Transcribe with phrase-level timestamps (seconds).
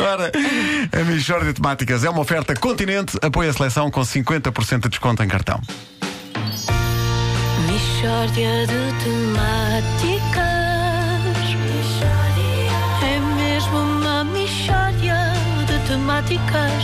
[0.00, 0.32] Ora,
[0.92, 5.22] a Michórdia de Temáticas é uma oferta continente, apoia a seleção com 50% de desconto
[5.22, 5.60] em cartão.
[7.66, 10.40] Mishória de temáticas.
[13.02, 15.32] É mesmo uma mishória
[15.66, 16.82] de temáticas.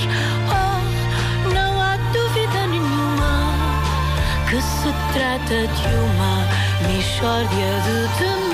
[0.50, 3.54] Oh, não há dúvida nenhuma
[4.50, 6.46] que se trata de uma
[6.86, 8.45] mishória de temáticas.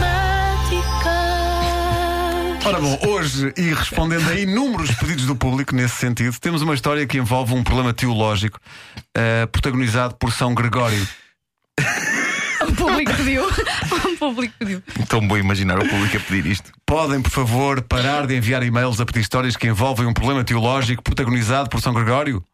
[2.65, 7.05] Ora bom, hoje, e respondendo a inúmeros pedidos do público nesse sentido, temos uma história
[7.07, 8.61] que envolve um problema teológico
[9.17, 11.07] eh, protagonizado por São Gregório.
[12.69, 13.45] O público pediu.
[13.45, 14.81] O público pediu.
[15.09, 16.71] Tão bom imaginar o público a pedir isto.
[16.87, 21.03] Podem, por favor, parar de enviar e-mails a pedir histórias que envolvem um problema teológico
[21.03, 22.45] protagonizado por São Gregório?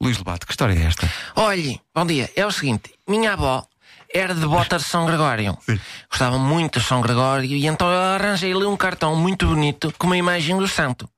[0.00, 1.12] Luís Lobato, que história é esta?
[1.36, 2.30] Olhe, bom dia.
[2.34, 3.66] É o seguinte: minha avó
[4.12, 5.56] era devota de São Gregório.
[5.60, 5.78] Sim.
[6.10, 10.16] Gostava muito de São Gregório e então eu arranjei-lhe um cartão muito bonito com uma
[10.16, 11.08] imagem do santo.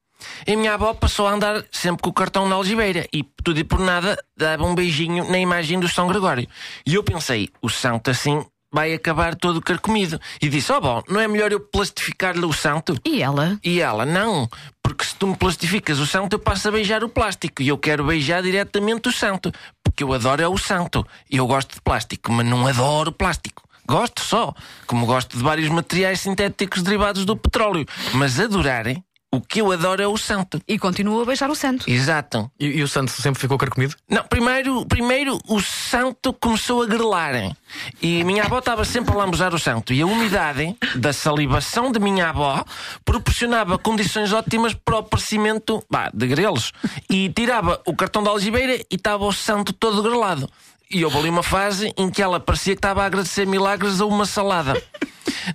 [0.46, 3.58] E a minha avó passou a andar sempre com o cartão na algibeira e, tudo
[3.58, 6.46] e por nada, dava um beijinho na imagem do São Gregório.
[6.86, 10.20] E eu pensei: o santo assim vai acabar todo carcomido.
[10.40, 12.96] E disse: Ó, bom, não é melhor eu plastificar-lhe o santo?
[13.04, 13.58] E ela?
[13.64, 14.48] E ela, não,
[14.82, 17.62] porque se tu me plastificas o santo, eu passo a beijar o plástico.
[17.62, 19.52] E eu quero beijar diretamente o santo.
[20.00, 21.06] Porque eu adoro é o santo.
[21.30, 23.68] Eu gosto de plástico, mas não adoro plástico.
[23.86, 24.54] Gosto só.
[24.86, 27.84] Como gosto de vários materiais sintéticos derivados do petróleo.
[28.14, 30.60] Mas adorarem, o que eu adoro é o santo.
[30.66, 31.88] E continua a beijar o santo.
[31.88, 32.50] Exato.
[32.58, 33.94] E, e o santo sempre ficou carcomido?
[34.08, 37.56] Não, primeiro, primeiro o santo começou a grelar.
[38.02, 39.92] E minha avó estava sempre a lambuzar o santo.
[39.92, 42.64] E a umidade da salivação de minha avó
[43.04, 46.72] proporcionava condições ótimas para o aparecimento bah, de grelos.
[47.08, 50.50] E tirava o cartão da algibeira e estava o santo todo grelado.
[50.90, 54.06] E houve ali uma fase em que ela parecia que estava a agradecer milagres a
[54.06, 54.80] uma salada.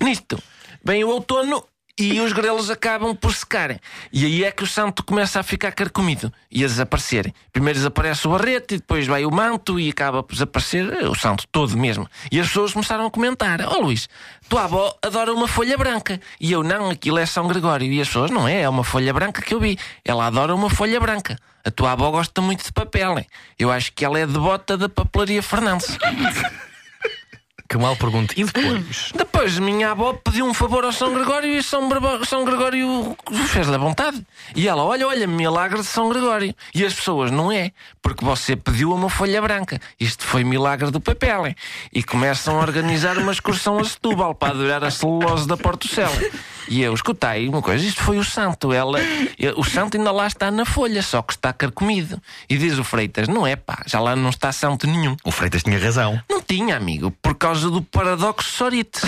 [0.01, 0.41] Nisto,
[0.81, 1.61] vem o outono
[1.97, 3.79] e os grelos acabam por secarem.
[4.11, 7.33] E aí é que o santo começa a ficar carcomido e a desaparecerem.
[7.53, 11.45] Primeiro desaparece o barrete, e depois vai o manto e acaba por desaparecer o santo
[11.51, 12.07] todo mesmo.
[12.31, 14.09] E as pessoas começaram a comentar: Ó oh, Luís,
[14.49, 16.19] tua avó adora uma folha branca.
[16.39, 17.91] E eu não, aquilo é São Gregório.
[17.91, 19.77] E as pessoas: Não é, é uma folha branca que eu vi.
[20.03, 21.37] Ela adora uma folha branca.
[21.63, 23.19] A tua avó gosta muito de papel.
[23.19, 23.25] hein?
[23.57, 25.97] Eu acho que ela é devota da papelaria Fernandes.
[27.67, 28.33] Que mal pergunta.
[28.37, 29.11] E depois?
[29.35, 31.89] Depois, minha avó pediu um favor ao São Gregório e São,
[32.25, 33.17] São Gregório
[33.49, 34.25] fez-lhe a vontade.
[34.55, 36.55] E ela, olha, olha, milagre de São Gregório.
[36.73, 37.73] E as pessoas, não é?
[38.01, 39.77] Porque você pediu uma folha branca.
[39.99, 41.47] Isto foi milagre do papel.
[41.47, 41.55] hein?
[41.91, 46.15] E começam a organizar uma excursão a Setúbal para adorar a celulose da Portocela.
[46.69, 48.71] E eu escutei uma coisa, isto foi o santo.
[48.71, 48.99] Ela,
[49.57, 52.21] o santo ainda lá está na folha, só que está carcomido.
[52.49, 55.17] E diz o Freitas, não é pá, já lá não está santo nenhum.
[55.25, 56.19] O Freitas tinha razão.
[56.29, 59.01] Não tinha, amigo, por causa do paradoxo Sorite.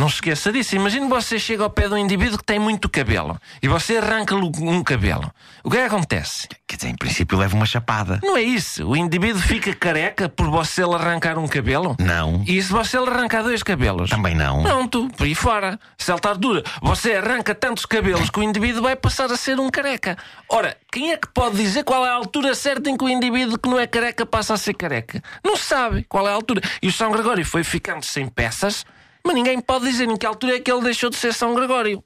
[0.00, 0.74] Não se esqueça disso.
[0.74, 4.40] Imagine você chega ao pé de um indivíduo que tem muito cabelo e você arranca-lhe
[4.40, 5.30] um cabelo.
[5.62, 6.48] O que é que acontece?
[6.66, 8.18] Quer dizer, em princípio leva uma chapada.
[8.22, 8.88] Não é isso.
[8.88, 11.96] O indivíduo fica careca por você lhe arrancar um cabelo?
[12.00, 12.42] Não.
[12.46, 14.08] E se você lhe arrancar dois cabelos?
[14.08, 14.62] Também não.
[14.62, 15.78] Pronto, por aí fora.
[15.98, 19.60] Se ele está dura, você arranca tantos cabelos que o indivíduo vai passar a ser
[19.60, 20.16] um careca.
[20.48, 23.58] Ora, quem é que pode dizer qual é a altura certa em que o indivíduo
[23.58, 25.22] que não é careca passa a ser careca?
[25.44, 26.62] Não sabe qual é a altura.
[26.80, 28.86] E o São Gregório foi ficando sem peças,
[29.24, 32.02] mas ninguém pode dizer em que altura é que ele deixou de ser São Gregório.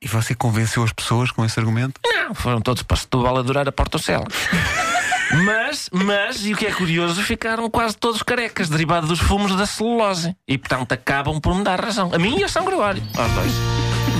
[0.00, 2.00] E você convenceu as pessoas com esse argumento?
[2.04, 4.26] Não, foram todos para Setúbal a adorar a Portocela.
[5.44, 9.66] Mas, mas, e o que é curioso, ficaram quase todos carecas, derivado dos fumos da
[9.66, 10.34] celulose.
[10.48, 12.10] E, portanto, acabam por me dar razão.
[12.14, 13.02] A mim e a São Gregório.
[13.14, 13.52] Aos dois.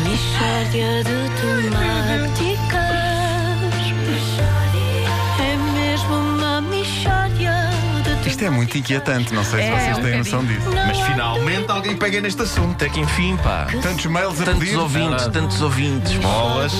[0.04, 1.18] Mishória de.
[8.48, 10.68] É muito inquietante, não sei se É, vocês um têm noção disso.
[10.86, 12.72] Mas finalmente alguém pega neste assunto.
[12.72, 13.66] Até que enfim, pá.
[13.82, 14.76] Tantos mails a Tantos pedir.
[14.78, 16.12] ouvintes, tantos ouvintes.
[16.14, 16.72] Bolas.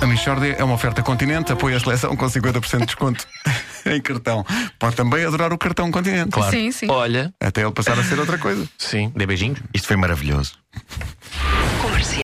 [0.00, 3.26] A Michórdia é uma oferta Continente, apoia a seleção com 50% de desconto
[3.86, 4.44] em cartão.
[4.78, 6.30] Pode também adorar o cartão Continente.
[6.30, 6.50] Claro.
[6.50, 6.86] Sim, sim.
[6.90, 8.66] Olha, Até ele passar a ser outra coisa.
[8.78, 9.12] sim.
[9.14, 9.60] Dê beijinhos?
[9.72, 10.54] Isto foi maravilhoso.